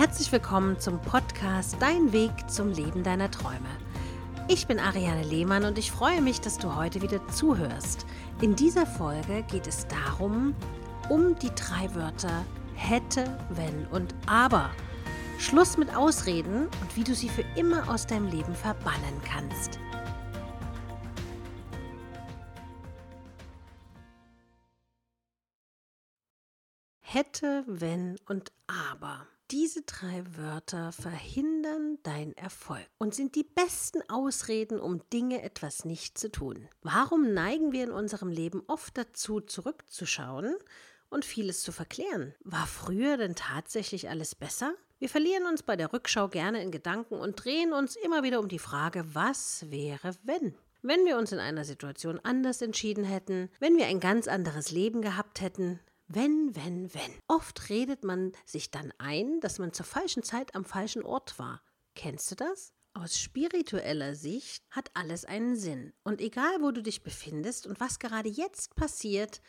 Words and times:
Herzlich 0.00 0.32
willkommen 0.32 0.80
zum 0.80 0.98
Podcast 0.98 1.76
Dein 1.78 2.10
Weg 2.10 2.32
zum 2.48 2.72
Leben 2.72 3.02
deiner 3.02 3.30
Träume. 3.30 3.68
Ich 4.48 4.66
bin 4.66 4.80
Ariane 4.80 5.24
Lehmann 5.24 5.66
und 5.66 5.76
ich 5.76 5.92
freue 5.92 6.22
mich, 6.22 6.40
dass 6.40 6.56
du 6.56 6.74
heute 6.74 7.02
wieder 7.02 7.28
zuhörst. 7.28 8.06
In 8.40 8.56
dieser 8.56 8.86
Folge 8.86 9.42
geht 9.50 9.66
es 9.66 9.86
darum, 9.88 10.54
um 11.10 11.38
die 11.38 11.50
drei 11.54 11.94
Wörter 11.94 12.46
hätte, 12.74 13.38
wenn 13.50 13.86
und 13.88 14.14
aber. 14.24 14.70
Schluss 15.38 15.76
mit 15.76 15.94
Ausreden 15.94 16.68
und 16.80 16.96
wie 16.96 17.04
du 17.04 17.14
sie 17.14 17.28
für 17.28 17.44
immer 17.54 17.86
aus 17.90 18.06
deinem 18.06 18.28
Leben 18.28 18.54
verbannen 18.54 19.20
kannst. 19.22 19.78
Hätte, 27.02 27.64
wenn 27.66 28.16
und 28.26 28.50
aber. 28.66 29.26
Diese 29.50 29.82
drei 29.82 30.22
Wörter 30.36 30.92
verhindern 30.92 31.98
deinen 32.04 32.36
Erfolg 32.36 32.86
und 32.98 33.16
sind 33.16 33.34
die 33.34 33.42
besten 33.42 34.00
Ausreden, 34.08 34.78
um 34.78 35.02
Dinge 35.12 35.42
etwas 35.42 35.84
nicht 35.84 36.18
zu 36.18 36.30
tun. 36.30 36.68
Warum 36.82 37.34
neigen 37.34 37.72
wir 37.72 37.82
in 37.82 37.90
unserem 37.90 38.28
Leben 38.28 38.62
oft 38.68 38.96
dazu, 38.96 39.40
zurückzuschauen 39.40 40.54
und 41.08 41.24
vieles 41.24 41.62
zu 41.62 41.72
verklären? 41.72 42.32
War 42.44 42.68
früher 42.68 43.16
denn 43.16 43.34
tatsächlich 43.34 44.08
alles 44.08 44.36
besser? 44.36 44.74
Wir 45.00 45.08
verlieren 45.08 45.46
uns 45.46 45.64
bei 45.64 45.74
der 45.74 45.92
Rückschau 45.92 46.28
gerne 46.28 46.62
in 46.62 46.70
Gedanken 46.70 47.14
und 47.14 47.44
drehen 47.44 47.72
uns 47.72 47.96
immer 47.96 48.22
wieder 48.22 48.38
um 48.38 48.46
die 48.46 48.60
Frage, 48.60 49.04
was 49.14 49.68
wäre, 49.68 50.14
wenn? 50.22 50.54
Wenn 50.82 51.04
wir 51.04 51.18
uns 51.18 51.32
in 51.32 51.40
einer 51.40 51.64
Situation 51.64 52.20
anders 52.22 52.62
entschieden 52.62 53.02
hätten, 53.02 53.50
wenn 53.58 53.76
wir 53.76 53.86
ein 53.86 53.98
ganz 53.98 54.28
anderes 54.28 54.70
Leben 54.70 55.02
gehabt 55.02 55.40
hätten, 55.40 55.80
wenn, 56.12 56.54
wenn, 56.56 56.92
wenn. 56.92 57.12
Oft 57.28 57.68
redet 57.68 58.02
man 58.02 58.32
sich 58.44 58.70
dann 58.72 58.92
ein, 58.98 59.40
dass 59.40 59.60
man 59.60 59.72
zur 59.72 59.86
falschen 59.86 60.24
Zeit 60.24 60.54
am 60.56 60.64
falschen 60.64 61.04
Ort 61.04 61.38
war. 61.38 61.62
Kennst 61.94 62.30
du 62.32 62.34
das? 62.34 62.72
Aus 62.94 63.16
spiritueller 63.16 64.16
Sicht 64.16 64.64
hat 64.70 64.90
alles 64.94 65.24
einen 65.24 65.54
Sinn. 65.54 65.92
Und 66.02 66.20
egal, 66.20 66.60
wo 66.60 66.72
du 66.72 66.82
dich 66.82 67.04
befindest 67.04 67.68
und 67.68 67.78
was 67.78 68.00
gerade 68.00 68.28
jetzt 68.28 68.74
passiert, 68.74 69.40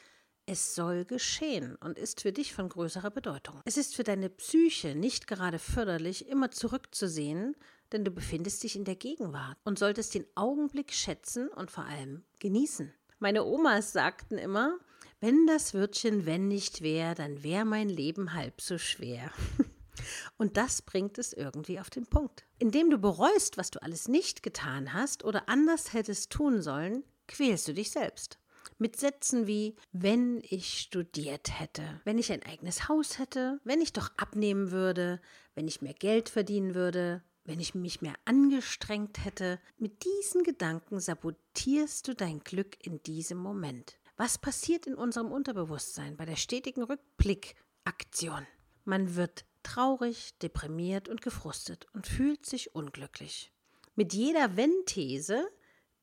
es 0.46 0.76
soll 0.76 1.06
geschehen 1.06 1.78
und 1.78 1.98
ist 1.98 2.22
für 2.22 2.32
dich 2.32 2.54
von 2.54 2.70
größerer 2.70 3.10
Bedeutung. 3.10 3.62
Es 3.66 3.78
ist 3.78 3.96
für 3.96 4.04
deine 4.04 4.30
Psyche 4.30 4.94
nicht 4.94 5.26
gerade 5.26 5.58
förderlich, 5.58 6.28
immer 6.28 6.52
zurückzusehen, 6.52 7.56
denn 7.92 8.06
du 8.06 8.12
befindest 8.12 8.62
dich 8.62 8.76
in 8.76 8.86
der 8.86 8.96
Gegenwart 8.96 9.58
und 9.64 9.80
solltest 9.80 10.14
den 10.14 10.28
Augenblick 10.36 10.94
schätzen 10.94 11.48
und 11.48 11.72
vor 11.72 11.86
allem 11.86 12.24
genießen. 12.40 12.94
Meine 13.18 13.46
Omas 13.46 13.94
sagten 13.94 14.38
immer, 14.38 14.78
wenn 15.22 15.46
das 15.46 15.74
Wörtchen 15.76 16.26
wenn 16.26 16.48
nicht 16.48 16.82
wär, 16.82 17.14
dann 17.16 17.44
wär 17.44 17.64
mein 17.64 17.90
Leben 17.90 18.34
halb 18.34 18.60
so 18.60 18.78
schwer. 18.78 19.32
Und 20.38 20.58
das 20.58 20.82
bringt 20.82 21.20
es 21.20 21.32
irgendwie 21.32 21.80
auf 21.80 21.92
den 21.92 22.08
Punkt. 22.08 22.44
Indem 22.58 22.90
du 22.90 22.98
bereust, 22.98 23.58
was 23.58 23.70
du 23.70 23.82
alles 23.84 24.08
nicht 24.08 24.42
getan 24.42 24.94
hast 24.94 25.24
oder 25.24 25.48
anders 25.48 25.94
hättest 25.94 26.32
tun 26.32 26.64
sollen, 26.64 27.04
quälst 27.28 27.68
du 27.68 27.74
dich 27.74 27.92
selbst. 27.92 28.40
Mit 28.80 29.00
Sätzen 29.00 29.46
wie, 29.46 29.76
wenn 29.92 30.42
ich 30.42 30.80
studiert 30.80 31.60
hätte, 31.60 32.02
wenn 32.04 32.18
ich 32.18 32.32
ein 32.32 32.44
eigenes 32.44 32.90
Haus 32.90 33.20
hätte, 33.20 33.60
wenn 33.64 33.80
ich 33.80 33.94
doch 33.94 34.10
abnehmen 34.18 34.72
würde, 34.72 35.22
wenn 35.54 35.68
ich 35.68 35.84
mehr 35.84 35.94
Geld 35.94 36.30
verdienen 36.30 36.74
würde, 36.74 37.22
wenn 37.44 37.60
ich 37.60 37.76
mich 37.76 38.02
mehr 38.02 38.16
angestrengt 38.26 39.24
hätte. 39.24 39.60
Mit 39.78 40.04
diesen 40.04 40.44
Gedanken 40.44 41.00
sabotierst 41.00 42.08
du 42.08 42.16
dein 42.16 42.40
Glück 42.40 42.84
in 42.84 43.04
diesem 43.04 43.38
Moment. 43.38 44.00
Was 44.24 44.38
passiert 44.38 44.86
in 44.86 44.94
unserem 44.94 45.32
Unterbewusstsein 45.32 46.16
bei 46.16 46.26
der 46.26 46.36
stetigen 46.36 46.84
Rückblickaktion? 46.84 48.46
Man 48.86 49.16
wird 49.16 49.46
traurig, 49.64 50.38
deprimiert 50.38 51.10
und 51.10 51.24
gefrustet 51.24 51.88
und 51.94 52.06
fühlt 52.06 52.46
sich 52.46 52.76
unglücklich. 52.76 53.52
Mit 53.96 54.14
jeder 54.14 54.56
Wenn-These 54.56 55.50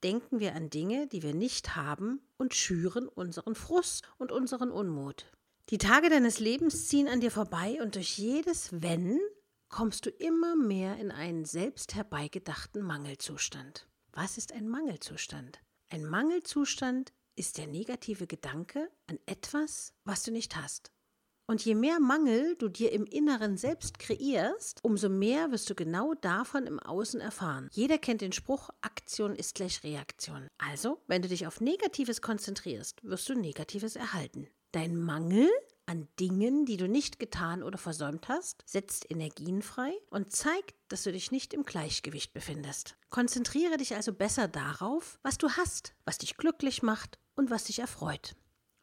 denken 0.03 0.41
wir 0.41 0.57
an 0.57 0.69
Dinge, 0.69 1.07
die 1.07 1.23
wir 1.23 1.33
nicht 1.33 1.77
haben 1.77 2.21
und 2.39 2.57
schüren 2.57 3.07
unseren 3.07 3.55
Frust 3.55 4.03
und 4.19 4.33
unseren 4.33 4.73
Unmut. 4.73 5.31
Die 5.71 5.79
Tage 5.79 6.11
deines 6.11 6.41
Lebens 6.41 6.89
ziehen 6.89 7.07
an 7.07 7.21
dir 7.21 7.31
vorbei 7.31 7.79
und 7.81 7.95
durch 7.95 8.19
jedes 8.19 8.83
Wenn 8.83 9.21
kommst 9.69 10.07
du 10.07 10.11
immer 10.11 10.57
mehr 10.57 10.97
in 10.97 11.13
einen 11.13 11.45
selbst 11.45 11.95
herbeigedachten 11.95 12.83
Mangelzustand. 12.83 13.87
Was 14.11 14.39
ist 14.39 14.53
ein 14.53 14.69
Mangelzustand? 14.69 15.61
Ein 15.89 16.05
Mangelzustand 16.05 17.13
ist 17.39 17.57
der 17.57 17.67
negative 17.67 18.27
Gedanke 18.27 18.91
an 19.07 19.19
etwas, 19.27 19.95
was 20.05 20.25
du 20.25 20.33
nicht 20.33 20.57
hast. 20.57 20.91
Und 21.47 21.65
je 21.65 21.75
mehr 21.75 21.99
Mangel 21.99 22.57
du 22.57 22.69
dir 22.69 22.93
im 22.93 23.07
Inneren 23.07 23.57
selbst 23.57 23.99
kreierst, 23.99 24.81
umso 24.83 25.09
mehr 25.09 25.51
wirst 25.51 25.71
du 25.71 25.75
genau 25.75 26.13
davon 26.13 26.67
im 26.67 26.79
Außen 26.79 27.21
erfahren. 27.21 27.71
Jeder 27.73 27.97
kennt 27.97 28.21
den 28.21 28.33
Spruch, 28.33 28.69
Aktion 28.83 29.35
ist 29.35 29.55
gleich 29.55 29.83
Reaktion. 29.83 30.47
Also, 30.59 31.01
wenn 31.07 31.23
du 31.23 31.29
dich 31.29 31.47
auf 31.47 31.63
Negatives 31.63 32.21
konzentrierst, 32.21 33.03
wirst 33.03 33.29
du 33.31 33.35
Negatives 33.35 33.97
erhalten. 33.97 34.49
Dein 34.73 34.95
Mangel 34.97 35.49
an 35.89 36.07
Dingen, 36.21 36.67
die 36.67 36.77
du 36.77 36.87
nicht 36.87 37.19
getan 37.19 37.63
oder 37.63 37.79
versäumt 37.79 38.29
hast, 38.29 38.63
setzt 38.67 39.11
Energien 39.11 39.63
frei 39.63 39.93
und 40.11 40.33
zeigt, 40.33 40.75
dass 40.89 41.03
du 41.03 41.13
dich 41.13 41.31
nicht 41.31 41.55
im 41.55 41.65
Gleichgewicht 41.65 42.33
befindest. 42.33 42.97
Konzentriere 43.11 43.79
dich 43.79 43.95
also 43.95 44.13
besser 44.13 44.49
darauf, 44.49 45.19
was 45.23 45.39
du 45.39 45.51
hast, 45.51 45.95
was 46.05 46.19
dich 46.19 46.37
glücklich 46.37 46.83
macht 46.83 47.19
und 47.37 47.51
was 47.51 47.65
dich 47.65 47.79
erfreut. 47.79 48.37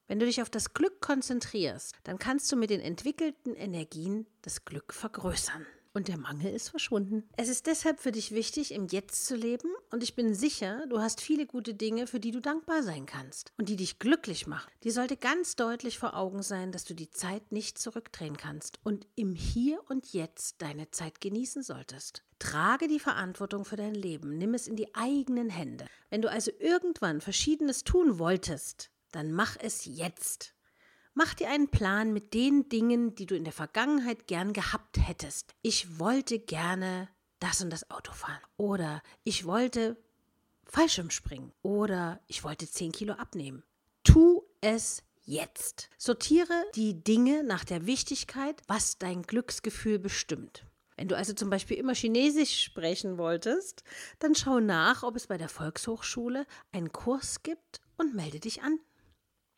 Wenn 0.08 0.20
du 0.20 0.26
dich 0.26 0.42
auf 0.42 0.50
das 0.50 0.74
Glück 0.74 1.02
konzentrierst, 1.02 1.96
dann 2.04 2.20
kannst 2.20 2.52
du 2.52 2.56
mit 2.56 2.70
den 2.70 2.82
entwickelten 2.82 3.56
Energien 3.56 4.26
das 4.42 4.66
Glück 4.66 4.94
vergrößern 4.94 5.66
und 5.96 6.10
der 6.10 6.18
Mangel 6.18 6.54
ist 6.54 6.70
verschwunden. 6.70 7.28
Es 7.38 7.48
ist 7.48 7.66
deshalb 7.68 8.00
für 8.00 8.12
dich 8.12 8.32
wichtig, 8.32 8.74
im 8.74 8.88
Jetzt 8.88 9.26
zu 9.26 9.36
leben 9.36 9.70
und 9.92 10.04
ich 10.04 10.14
bin 10.14 10.36
sicher, 10.36 10.86
du 10.88 11.00
hast 11.00 11.22
viele 11.22 11.46
gute 11.46 11.74
Dinge, 11.74 12.06
für 12.06 12.20
die 12.20 12.32
du 12.32 12.42
dankbar 12.42 12.84
sein 12.84 13.06
kannst 13.06 13.54
und 13.58 13.70
die 13.70 13.78
dich 13.78 13.98
glücklich 13.98 14.46
machen. 14.46 14.70
Die 14.84 14.92
sollte 14.92 15.18
ganz 15.18 15.56
deutlich 15.56 15.98
vor 15.98 16.16
Augen 16.16 16.44
sein, 16.44 16.72
dass 16.72 16.84
du 16.84 16.94
die 16.94 17.10
Zeit 17.10 17.52
nicht 17.52 17.80
zurückdrehen 17.80 18.38
kannst 18.38 18.80
und 18.84 19.08
im 19.16 19.36
Hier 19.36 19.80
und 19.90 20.14
Jetzt 20.14 20.62
deine 20.62 20.92
Zeit 20.92 21.22
genießen 21.22 21.64
solltest. 21.64 22.24
Trage 22.40 22.88
die 22.88 23.00
Verantwortung 23.00 23.64
für 23.64 23.78
dein 23.78 23.96
Leben, 23.96 24.38
nimm 24.38 24.54
es 24.54 24.68
in 24.68 24.76
die 24.76 24.94
eigenen 24.94 25.50
Hände. 25.50 25.86
Wenn 26.10 26.22
du 26.22 26.30
also 26.30 26.52
irgendwann 26.60 27.22
Verschiedenes 27.22 27.86
tun 27.86 28.20
wolltest, 28.20 28.92
dann 29.12 29.32
mach 29.32 29.56
es 29.58 29.86
jetzt. 29.86 30.55
Mach 31.18 31.34
dir 31.34 31.50
einen 31.50 31.70
Plan 31.70 32.12
mit 32.12 32.34
den 32.34 32.68
Dingen, 32.68 33.16
die 33.16 33.26
du 33.26 33.38
in 33.38 33.46
der 33.46 33.54
Vergangenheit 33.54 34.28
gern 34.28 34.52
gehabt 34.52 34.98
hättest. 35.00 35.56
Ich 35.62 35.98
wollte 35.98 36.40
gerne 36.40 37.08
das 37.40 37.62
und 37.62 37.70
das 37.70 37.90
Auto 37.90 38.12
fahren. 38.12 38.42
Oder 38.58 39.02
ich 39.24 39.46
wollte 39.46 39.96
Fallschirm 40.66 41.10
springen. 41.10 41.54
Oder 41.62 42.20
ich 42.28 42.44
wollte 42.44 42.70
10 42.70 42.92
Kilo 42.92 43.14
abnehmen. 43.14 43.64
Tu 44.04 44.44
es 44.60 45.04
jetzt. 45.24 45.90
Sortiere 45.98 46.66
die 46.76 47.02
Dinge 47.02 47.46
nach 47.46 47.64
der 47.64 47.86
Wichtigkeit, 47.86 48.62
was 48.68 48.98
dein 48.98 49.22
Glücksgefühl 49.22 50.00
bestimmt. 50.00 50.66
Wenn 50.98 51.08
du 51.08 51.16
also 51.16 51.32
zum 51.32 51.50
Beispiel 51.50 51.78
immer 51.78 51.96
Chinesisch 51.96 52.62
sprechen 52.62 53.18
wolltest, 53.18 53.86
dann 54.20 54.36
schau 54.36 54.60
nach, 54.60 55.04
ob 55.04 55.16
es 55.16 55.28
bei 55.28 55.38
der 55.38 55.50
Volkshochschule 55.50 56.46
einen 56.74 56.92
Kurs 56.92 57.42
gibt 57.42 57.80
und 57.96 58.16
melde 58.16 58.42
dich 58.42 58.64
an. 58.64 58.80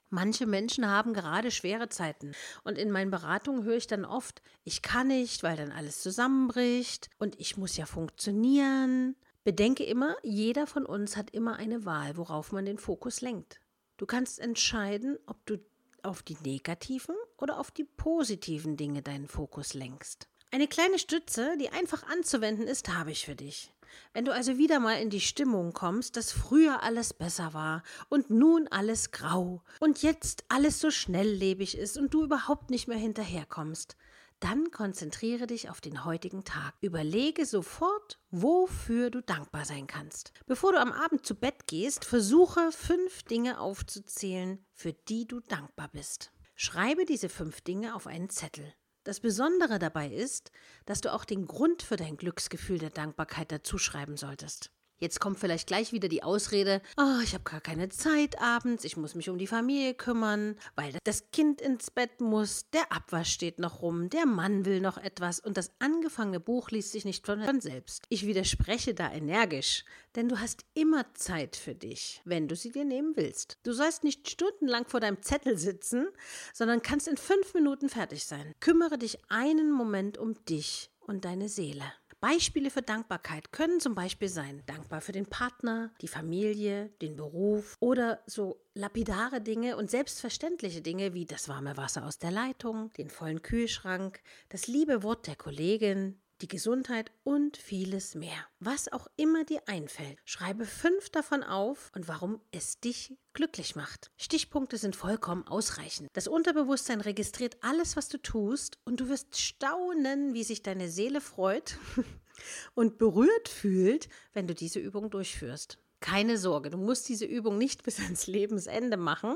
Manche 0.09 0.45
Menschen 0.45 0.88
haben 0.88 1.13
gerade 1.13 1.51
schwere 1.51 1.90
Zeiten 1.90 2.31
und 2.63 2.78
in 2.78 2.91
meinen 2.91 3.12
Beratungen 3.12 3.63
höre 3.63 3.75
ich 3.75 3.88
dann 3.88 4.06
oft, 4.06 4.41
ich 4.63 4.81
kann 4.81 5.07
nicht, 5.07 5.44
weil 5.44 5.57
dann 5.57 5.72
alles 5.72 6.01
zusammenbricht 6.01 7.09
und 7.18 7.40
ich 7.40 7.57
muss 7.57 7.75
ja 7.75 7.85
funktionieren. 7.85 9.16
Bedenke 9.44 9.84
immer, 9.84 10.16
jeder 10.23 10.66
von 10.66 10.85
uns 10.85 11.18
hat 11.18 11.31
immer 11.31 11.57
eine 11.57 11.85
Wahl, 11.85 12.16
worauf 12.18 12.51
man 12.51 12.66
den 12.66 12.78
Fokus 12.78 13.22
lenkt. 13.22 13.59
Du 13.97 14.06
kannst 14.06 14.40
entscheiden, 14.40 15.18
ob 15.25 15.45
du 15.45 15.57
auf 16.03 16.24
die 16.24 16.38
negativen 16.44 17.15
oder 17.38 17.59
auf 17.59 17.71
die 17.71 17.83
positiven 17.83 18.77
Dinge 18.77 19.01
deinen 19.01 19.27
Fokus 19.27 19.74
lenkst. 19.74 20.30
Eine 20.49 20.67
kleine 20.69 20.97
Stütze, 20.97 21.57
die 21.59 21.69
einfach 21.69 22.03
anzuwenden 22.03 22.67
ist, 22.67 22.88
habe 22.89 23.11
ich 23.11 23.25
für 23.25 23.35
dich. 23.35 23.73
Wenn 24.13 24.23
du 24.23 24.33
also 24.33 24.57
wieder 24.57 24.79
mal 24.79 25.01
in 25.01 25.09
die 25.09 25.19
Stimmung 25.19 25.73
kommst, 25.73 26.15
dass 26.15 26.31
früher 26.31 26.83
alles 26.83 27.13
besser 27.13 27.53
war 27.53 27.83
und 28.07 28.29
nun 28.29 28.67
alles 28.69 29.11
grau 29.11 29.61
und 29.79 30.03
jetzt 30.03 30.45
alles 30.47 30.79
so 30.79 30.89
schnelllebig 30.89 31.77
ist 31.77 31.97
und 31.97 32.13
du 32.13 32.23
überhaupt 32.23 32.69
nicht 32.69 32.88
mehr 32.88 32.97
hinterherkommst, 32.97 33.97
dann 34.39 34.71
konzentriere 34.71 35.47
dich 35.47 35.69
auf 35.69 35.81
den 35.81 36.05
heutigen 36.05 36.45
Tag. 36.45 36.75
Überlege 36.79 37.45
sofort, 37.45 38.19
wofür 38.29 39.09
du 39.09 39.21
dankbar 39.21 39.65
sein 39.65 39.88
kannst. 39.88 40.31
Bevor 40.45 40.71
du 40.71 40.79
am 40.79 40.94
Abend 40.94 41.25
zu 41.25 41.35
Bett 41.35 41.67
gehst, 41.67 42.05
versuche 42.05 42.71
fünf 42.71 43.23
Dinge 43.23 43.59
aufzuzählen, 43.59 44.63
für 44.71 44.94
die 44.94 45.27
du 45.27 45.39
dankbar 45.41 45.89
bist. 45.89 46.31
Schreibe 46.55 47.05
diese 47.05 47.29
fünf 47.29 47.61
Dinge 47.61 47.95
auf 47.95 48.07
einen 48.07 48.29
Zettel. 48.29 48.73
Das 49.07 49.21
Besondere 49.21 49.80
dabei 49.80 50.09
ist, 50.09 50.51
dass 50.86 51.00
du 51.00 51.13
auch 51.13 51.24
den 51.24 51.48
Grund 51.48 51.81
für 51.81 51.95
dein 51.95 52.18
Glücksgefühl 52.18 52.77
der 52.77 52.89
Dankbarkeit 52.89 53.54
dazu 53.54 53.77
schreiben 53.77 54.18
solltest. 54.18 54.69
Jetzt 54.99 55.19
kommt 55.19 55.39
vielleicht 55.39 55.67
gleich 55.67 55.91
wieder 55.91 56.07
die 56.07 56.23
Ausrede, 56.23 56.81
oh, 56.97 57.21
ich 57.23 57.33
habe 57.33 57.44
gar 57.44 57.61
keine 57.61 57.89
Zeit 57.89 58.41
abends, 58.41 58.83
ich 58.83 58.97
muss 58.97 59.13
mich 59.13 59.29
um 59.29 59.38
die 59.38 59.45
Familie 59.45 59.94
kümmern, 59.94 60.55
weil 60.75 60.94
das 61.03 61.29
Kind 61.31 61.61
ins 61.61 61.91
Bett 61.91 62.19
muss, 62.19 62.69
der 62.71 62.91
Abwasch 62.91 63.31
steht 63.31 63.59
noch 63.59 63.83
rum, 63.83 64.09
der 64.09 64.25
Mann 64.25 64.65
will 64.65 64.81
noch 64.81 64.97
etwas 64.97 65.39
und 65.39 65.55
das 65.55 65.71
angefangene 65.79 66.39
Buch 66.39 66.71
liest 66.71 66.94
sich 66.94 67.05
nicht 67.05 67.25
von 67.25 67.61
selbst. 67.61 68.05
Ich 68.09 68.25
widerspreche 68.25 68.95
da 68.95 69.11
energisch, 69.11 69.85
denn 70.15 70.29
du 70.29 70.39
hast 70.39 70.65
immer 70.73 71.05
Zeit 71.13 71.55
für 71.55 71.75
dich, 71.75 72.21
wenn 72.25 72.47
du 72.47 72.55
sie 72.55 72.71
dir 72.71 72.85
nehmen 72.85 73.13
willst. 73.15 73.59
Du 73.63 73.73
sollst 73.73 74.03
nicht 74.03 74.27
stundenlang 74.27 74.88
vor 74.88 74.99
deinem 74.99 75.21
Zettel 75.21 75.59
sitzen, 75.59 76.07
sondern 76.53 76.81
kannst 76.81 77.07
in 77.07 77.17
fünf 77.17 77.53
Minuten 77.53 77.89
fertig 77.89 78.25
sein. 78.25 78.53
Kümmere 78.59 78.97
dich 78.97 79.19
einen 79.29 79.71
Moment 79.71 80.17
um 80.17 80.33
dich 80.45 80.89
und 81.01 81.23
deine 81.23 81.49
Seele. 81.49 81.83
Beispiele 82.19 82.72
für 82.72 82.81
Dankbarkeit 82.81 83.52
können 83.52 83.80
zum 83.80 83.94
Beispiel 83.94 84.28
sein, 84.28 84.64
dankbar 84.66 85.02
für 85.02 85.12
den 85.12 85.28
Partner, 85.28 85.92
die 86.02 86.08
Familie, 86.08 86.90
den 87.02 87.16
Beruf 87.16 87.75
oder 87.80 88.24
so 88.25 88.60
lapidare 88.74 89.40
Dinge 89.40 89.78
und 89.78 89.92
selbstverständliche 89.92 90.81
Dinge 90.81 91.14
wie 91.14 91.25
das 91.25 91.48
warme 91.48 91.78
Wasser 91.78 92.06
aus 92.06 92.18
der 92.18 92.31
Leitung, 92.31 92.92
den 92.94 93.10
vollen 93.10 93.44
Kühlschrank, 93.44 94.22
das 94.50 94.66
liebe 94.66 95.04
Wort 95.04 95.28
der 95.28 95.36
Kollegin, 95.36 96.19
die 96.42 96.48
Gesundheit 96.48 97.12
und 97.24 97.57
vieles 97.57 98.16
mehr. 98.16 98.45
Was 98.60 98.92
auch 98.92 99.07
immer 99.16 99.44
dir 99.44 99.62
einfällt, 99.68 100.18
schreibe 100.25 100.66
fünf 100.66 101.10
davon 101.10 101.44
auf 101.44 101.92
und 101.95 102.07
warum 102.07 102.42
es 102.51 102.80
dich 102.80 103.18
glücklich 103.34 103.75
macht. 103.75 104.12
Stichpunkte 104.18 104.78
sind 104.78 104.95
vollkommen 104.95 105.48
ausreichend. 105.48 106.10
Das 106.13 106.28
Unterbewusstsein 106.28 107.01
registriert 107.01 107.57
alles, 107.62 107.95
was 107.95 108.10
du 108.10 108.18
tust 108.18 108.80
und 108.86 109.00
du 109.00 109.10
wirst 109.10 109.39
staunen, 109.39 110.34
wie 110.34 110.44
sich 110.44 110.63
deine 110.63 110.89
Seele 110.89 111.22
freut 111.22 111.78
und 112.75 112.98
berührt 112.98 113.50
fühlt, 113.50 114.10
wenn 114.33 114.48
du 114.48 114.56
diese 114.56 114.80
Übung 114.80 115.10
durchführst. 115.10 115.80
Keine 115.99 116.38
Sorge, 116.38 116.69
du 116.69 116.77
musst 116.77 117.09
diese 117.09 117.25
Übung 117.25 117.57
nicht 117.57 117.83
bis 117.83 117.99
ans 117.99 118.27
Lebensende 118.27 118.97
machen, 118.97 119.35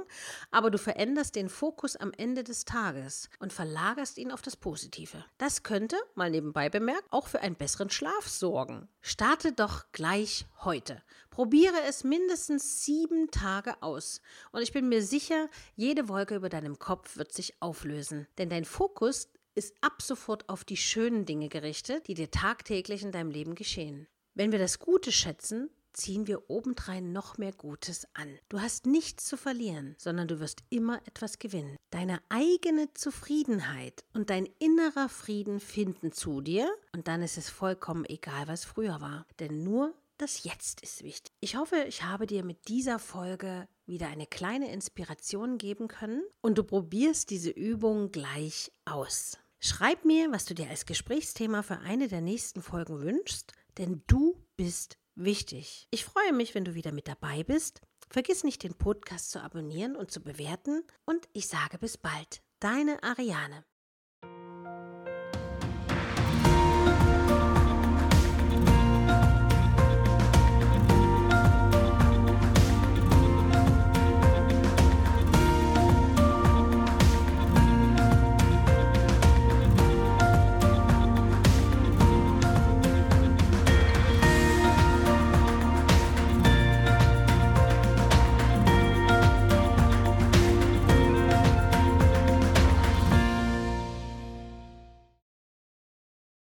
aber 0.51 0.69
du 0.69 0.77
veränderst 0.77 1.35
den 1.35 1.49
Fokus 1.49 1.95
am 1.95 2.11
Ende 2.17 2.43
des 2.43 2.65
Tages 2.65 3.29
und 3.39 3.51
verlagerst 3.51 4.17
ihn 4.17 4.31
auf 4.31 4.41
das 4.41 4.55
Positive. 4.55 5.25
Das 5.37 5.63
könnte, 5.63 5.95
mal 6.15 6.29
nebenbei 6.29 6.69
bemerkt, 6.69 7.11
auch 7.11 7.27
für 7.27 7.41
einen 7.41 7.55
besseren 7.55 7.89
Schlaf 7.89 8.27
sorgen. 8.27 8.87
Starte 9.01 9.51
doch 9.53 9.85
gleich 9.91 10.45
heute. 10.63 11.01
Probiere 11.31 11.81
es 11.87 12.03
mindestens 12.03 12.83
sieben 12.85 13.31
Tage 13.31 13.81
aus. 13.81 14.21
Und 14.51 14.61
ich 14.61 14.73
bin 14.73 14.89
mir 14.89 15.01
sicher, 15.01 15.49
jede 15.75 16.09
Wolke 16.09 16.35
über 16.35 16.49
deinem 16.49 16.77
Kopf 16.77 17.17
wird 17.17 17.31
sich 17.31 17.61
auflösen. 17.61 18.27
Denn 18.37 18.49
dein 18.49 18.65
Fokus 18.65 19.29
ist 19.55 19.75
ab 19.81 20.01
sofort 20.01 20.47
auf 20.49 20.63
die 20.63 20.77
schönen 20.77 21.25
Dinge 21.25 21.49
gerichtet, 21.49 22.07
die 22.07 22.13
dir 22.13 22.31
tagtäglich 22.31 23.03
in 23.03 23.11
deinem 23.11 23.31
Leben 23.31 23.55
geschehen. 23.55 24.07
Wenn 24.33 24.51
wir 24.51 24.59
das 24.59 24.79
Gute 24.79 25.11
schätzen, 25.11 25.69
ziehen 25.93 26.27
wir 26.27 26.49
obendrein 26.49 27.11
noch 27.11 27.37
mehr 27.37 27.53
Gutes 27.53 28.07
an. 28.13 28.37
Du 28.49 28.61
hast 28.61 28.85
nichts 28.85 29.25
zu 29.25 29.37
verlieren, 29.37 29.95
sondern 29.97 30.27
du 30.27 30.39
wirst 30.39 30.63
immer 30.69 31.01
etwas 31.05 31.39
gewinnen. 31.39 31.77
Deine 31.89 32.19
eigene 32.29 32.93
Zufriedenheit 32.93 34.03
und 34.13 34.29
dein 34.29 34.47
innerer 34.59 35.09
Frieden 35.09 35.59
finden 35.59 36.11
zu 36.11 36.41
dir 36.41 36.69
und 36.93 37.07
dann 37.07 37.21
ist 37.21 37.37
es 37.37 37.49
vollkommen 37.49 38.05
egal, 38.05 38.47
was 38.47 38.65
früher 38.65 39.01
war. 39.01 39.25
Denn 39.39 39.63
nur 39.63 39.93
das 40.17 40.43
Jetzt 40.43 40.81
ist 40.81 41.03
wichtig. 41.03 41.31
Ich 41.39 41.55
hoffe, 41.55 41.83
ich 41.87 42.03
habe 42.03 42.27
dir 42.27 42.43
mit 42.43 42.67
dieser 42.67 42.99
Folge 42.99 43.67
wieder 43.87 44.07
eine 44.07 44.27
kleine 44.27 44.71
Inspiration 44.71 45.57
geben 45.57 45.87
können 45.87 46.21
und 46.41 46.59
du 46.59 46.63
probierst 46.63 47.31
diese 47.31 47.49
Übung 47.49 48.11
gleich 48.11 48.71
aus. 48.85 49.39
Schreib 49.59 50.05
mir, 50.05 50.31
was 50.31 50.45
du 50.45 50.53
dir 50.53 50.69
als 50.69 50.85
Gesprächsthema 50.85 51.63
für 51.63 51.79
eine 51.79 52.07
der 52.07 52.21
nächsten 52.21 52.61
Folgen 52.61 53.01
wünschst, 53.01 53.53
denn 53.77 54.03
du 54.07 54.35
bist 54.57 54.97
wichtig. 55.15 55.87
Ich 55.91 56.05
freue 56.05 56.33
mich, 56.33 56.55
wenn 56.55 56.65
du 56.65 56.73
wieder 56.73 56.91
mit 56.91 57.07
dabei 57.07 57.43
bist. 57.43 57.81
Vergiss 58.09 58.43
nicht, 58.43 58.63
den 58.63 58.77
Podcast 58.77 59.31
zu 59.31 59.41
abonnieren 59.41 59.95
und 59.95 60.11
zu 60.11 60.21
bewerten. 60.21 60.83
Und 61.05 61.29
ich 61.33 61.47
sage 61.47 61.77
bis 61.77 61.97
bald. 61.97 62.41
Deine 62.59 63.01
Ariane. 63.03 63.63